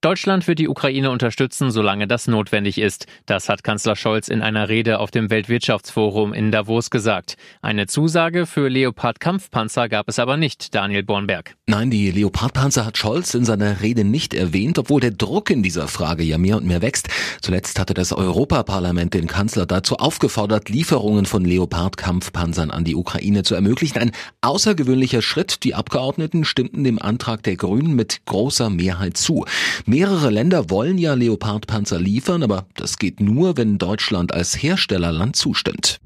Deutschland 0.00 0.46
wird 0.46 0.60
die 0.60 0.68
Ukraine 0.68 1.10
unterstützen, 1.10 1.72
solange 1.72 2.06
das 2.06 2.28
notwendig 2.28 2.78
ist. 2.78 3.06
Das 3.26 3.48
hat 3.48 3.64
Kanzler 3.64 3.96
Scholz 3.96 4.28
in 4.28 4.42
einer 4.42 4.68
Rede 4.68 5.00
auf 5.00 5.10
dem 5.10 5.28
Weltwirtschaftsforum 5.28 6.32
in 6.32 6.52
Davos 6.52 6.90
gesagt. 6.90 7.34
Eine 7.62 7.88
Zusage 7.88 8.46
für 8.46 8.68
Leopard-Kampfpanzer 8.68 9.88
gab 9.88 10.08
es 10.08 10.20
aber 10.20 10.36
nicht, 10.36 10.72
Daniel 10.76 11.02
Bornberg. 11.02 11.56
Nein, 11.66 11.90
die 11.90 12.12
Leopard-Panzer 12.12 12.86
hat 12.86 12.96
Scholz 12.96 13.34
in 13.34 13.44
seiner 13.44 13.80
Rede 13.80 14.04
nicht 14.04 14.34
erwähnt, 14.34 14.78
obwohl 14.78 15.00
der 15.00 15.10
Druck 15.10 15.50
in 15.50 15.64
dieser 15.64 15.88
Frage 15.88 16.22
ja 16.22 16.38
mehr 16.38 16.58
und 16.58 16.64
mehr 16.64 16.80
wächst. 16.80 17.08
Zuletzt 17.42 17.80
hatte 17.80 17.92
das 17.92 18.12
Europaparlament 18.12 19.14
den 19.14 19.26
Kanzler 19.26 19.66
dazu 19.66 19.96
aufgefordert, 19.96 20.68
Lieferungen 20.68 21.26
von 21.26 21.44
Leopard-Kampfpanzern 21.44 22.70
an 22.70 22.84
die 22.84 22.94
Ukraine 22.94 23.42
zu 23.42 23.56
ermöglichen. 23.56 23.98
Ein 23.98 24.12
außergewöhnlicher 24.42 25.22
Schritt. 25.22 25.64
Die 25.64 25.74
Abgeordneten 25.74 26.44
stimmten 26.44 26.84
dem 26.84 27.02
Antrag 27.02 27.42
der 27.42 27.56
Grünen 27.56 27.96
mit 27.96 28.24
großer 28.26 28.70
Mehrheit 28.70 29.16
zu. 29.16 29.44
Mehrere 29.88 30.28
Länder 30.28 30.68
wollen 30.68 30.98
ja 30.98 31.14
Leopardpanzer 31.14 31.98
liefern, 31.98 32.42
aber 32.42 32.66
das 32.74 32.98
geht 32.98 33.20
nur, 33.20 33.56
wenn 33.56 33.78
Deutschland 33.78 34.34
als 34.34 34.62
Herstellerland 34.62 35.34
zustimmt. 35.34 35.98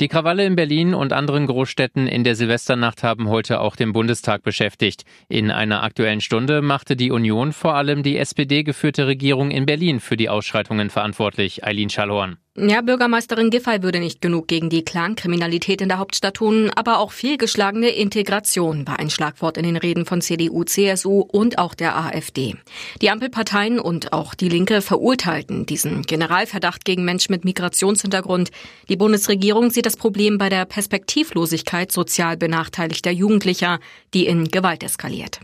Die 0.00 0.08
Krawalle 0.08 0.46
in 0.46 0.56
Berlin 0.56 0.94
und 0.94 1.12
anderen 1.12 1.48
Großstädten 1.48 2.06
in 2.06 2.24
der 2.24 2.34
Silvesternacht 2.34 3.02
haben 3.02 3.28
heute 3.28 3.60
auch 3.60 3.76
den 3.76 3.92
Bundestag 3.92 4.42
beschäftigt. 4.42 5.04
In 5.28 5.50
einer 5.50 5.82
aktuellen 5.82 6.22
Stunde 6.22 6.62
machte 6.62 6.96
die 6.96 7.10
Union 7.10 7.52
vor 7.52 7.74
allem 7.74 8.02
die 8.02 8.16
SPD-geführte 8.16 9.06
Regierung 9.06 9.50
in 9.50 9.66
Berlin 9.66 10.00
für 10.00 10.16
die 10.16 10.30
Ausschreitungen 10.30 10.88
verantwortlich. 10.88 11.62
Eileen 11.62 11.90
Schallhorn. 11.90 12.38
Ja, 12.58 12.80
Bürgermeisterin 12.80 13.50
Giffey 13.50 13.82
würde 13.82 14.00
nicht 14.00 14.22
genug 14.22 14.48
gegen 14.48 14.70
die 14.70 14.82
Clankriminalität 14.82 15.82
in 15.82 15.90
der 15.90 15.98
Hauptstadt 15.98 16.34
tun, 16.34 16.70
aber 16.74 17.00
auch 17.00 17.12
fehlgeschlagene 17.12 17.90
Integration 17.90 18.86
war 18.86 18.98
ein 18.98 19.10
Schlagwort 19.10 19.58
in 19.58 19.64
den 19.64 19.76
Reden 19.76 20.06
von 20.06 20.22
CDU, 20.22 20.64
CSU 20.64 21.20
und 21.20 21.58
auch 21.58 21.74
der 21.74 21.98
AfD. 21.98 22.54
Die 23.02 23.10
Ampelparteien 23.10 23.78
und 23.78 24.14
auch 24.14 24.34
die 24.34 24.48
Linke 24.48 24.80
verurteilten 24.80 25.66
diesen 25.66 26.02
Generalverdacht 26.02 26.86
gegen 26.86 27.04
Menschen 27.04 27.32
mit 27.32 27.44
Migrationshintergrund. 27.44 28.50
Die 28.88 28.96
Bundesregierung 28.96 29.70
sieht 29.70 29.84
das 29.84 29.98
Problem 29.98 30.38
bei 30.38 30.48
der 30.48 30.64
Perspektivlosigkeit 30.64 31.92
sozial 31.92 32.38
benachteiligter 32.38 33.10
Jugendlicher, 33.10 33.80
die 34.14 34.26
in 34.26 34.48
Gewalt 34.48 34.82
eskaliert. 34.82 35.40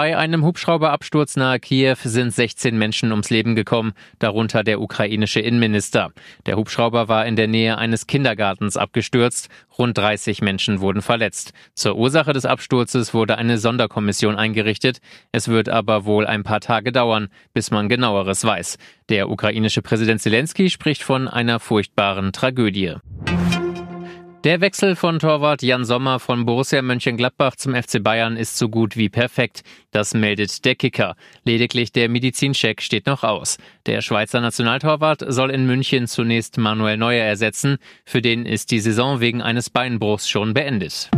Bei 0.00 0.16
einem 0.16 0.44
Hubschrauberabsturz 0.44 1.34
nahe 1.34 1.58
Kiew 1.58 1.96
sind 2.04 2.32
16 2.32 2.78
Menschen 2.78 3.10
ums 3.10 3.30
Leben 3.30 3.56
gekommen, 3.56 3.94
darunter 4.20 4.62
der 4.62 4.80
ukrainische 4.80 5.40
Innenminister. 5.40 6.12
Der 6.46 6.56
Hubschrauber 6.56 7.08
war 7.08 7.26
in 7.26 7.34
der 7.34 7.48
Nähe 7.48 7.78
eines 7.78 8.06
Kindergartens 8.06 8.76
abgestürzt. 8.76 9.48
Rund 9.76 9.98
30 9.98 10.40
Menschen 10.40 10.80
wurden 10.80 11.02
verletzt. 11.02 11.52
Zur 11.74 11.96
Ursache 11.96 12.32
des 12.32 12.46
Absturzes 12.46 13.12
wurde 13.12 13.38
eine 13.38 13.58
Sonderkommission 13.58 14.36
eingerichtet. 14.36 15.00
Es 15.32 15.48
wird 15.48 15.68
aber 15.68 16.04
wohl 16.04 16.28
ein 16.28 16.44
paar 16.44 16.60
Tage 16.60 16.92
dauern, 16.92 17.26
bis 17.52 17.72
man 17.72 17.88
genaueres 17.88 18.44
weiß. 18.44 18.78
Der 19.08 19.28
ukrainische 19.28 19.82
Präsident 19.82 20.20
Zelensky 20.20 20.70
spricht 20.70 21.02
von 21.02 21.26
einer 21.26 21.58
furchtbaren 21.58 22.30
Tragödie. 22.30 22.94
Der 24.44 24.60
Wechsel 24.60 24.94
von 24.94 25.18
Torwart 25.18 25.62
Jan 25.62 25.84
Sommer 25.84 26.20
von 26.20 26.46
Borussia 26.46 26.80
Mönchengladbach 26.80 27.56
zum 27.56 27.74
FC 27.74 28.00
Bayern 28.00 28.36
ist 28.36 28.56
so 28.56 28.68
gut 28.68 28.96
wie 28.96 29.08
perfekt. 29.08 29.62
Das 29.90 30.14
meldet 30.14 30.64
der 30.64 30.76
Kicker. 30.76 31.16
Lediglich 31.44 31.90
der 31.90 32.08
Medizincheck 32.08 32.80
steht 32.80 33.06
noch 33.06 33.24
aus. 33.24 33.58
Der 33.86 34.00
Schweizer 34.00 34.40
Nationaltorwart 34.40 35.24
soll 35.26 35.50
in 35.50 35.66
München 35.66 36.06
zunächst 36.06 36.56
Manuel 36.56 36.98
Neuer 36.98 37.24
ersetzen. 37.24 37.78
Für 38.04 38.22
den 38.22 38.46
ist 38.46 38.70
die 38.70 38.80
Saison 38.80 39.18
wegen 39.18 39.42
eines 39.42 39.70
Beinbruchs 39.70 40.28
schon 40.28 40.54
beendet. 40.54 41.10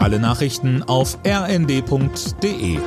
Alle 0.00 0.18
Nachrichten 0.18 0.82
auf 0.82 1.18
rnd.de 1.24 2.78